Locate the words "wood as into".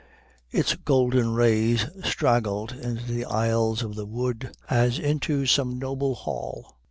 4.07-5.45